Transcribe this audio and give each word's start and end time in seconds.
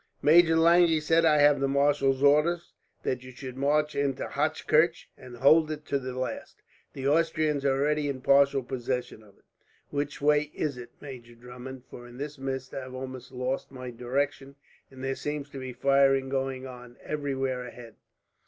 "Major 0.23 0.55
Lange," 0.57 0.87
he 0.89 0.99
said, 0.99 1.25
"I 1.25 1.37
have 1.37 1.59
the 1.59 1.67
marshal's 1.67 2.23
orders 2.23 2.73
that 3.03 3.21
you 3.21 3.29
should 3.29 3.55
march 3.55 3.93
into 3.95 4.27
Hochkirch, 4.27 5.07
and 5.15 5.35
hold 5.37 5.69
it 5.69 5.85
to 5.85 5.99
the 5.99 6.17
last. 6.17 6.63
The 6.93 7.07
Austrians 7.07 7.63
are 7.65 7.79
already 7.79 8.09
in 8.09 8.21
partial 8.21 8.63
possession 8.63 9.21
of 9.21 9.37
it." 9.37 9.43
"Which 9.91 10.19
way 10.19 10.45
is 10.55 10.75
it, 10.75 10.89
Major 11.01 11.35
Drummond? 11.35 11.83
For 11.91 12.07
in 12.07 12.17
this 12.17 12.39
mist 12.39 12.73
I 12.73 12.79
have 12.81 12.95
almost 12.95 13.31
lost 13.31 13.69
my 13.71 13.91
direction, 13.91 14.55
and 14.89 15.03
there 15.03 15.13
seems 15.13 15.51
to 15.51 15.59
be 15.59 15.71
firing 15.71 16.29
going 16.29 16.65
on 16.65 16.97
everywhere 17.03 17.63
ahead." 17.63 17.93